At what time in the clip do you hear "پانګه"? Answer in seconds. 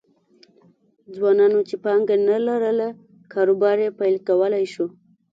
1.83-2.15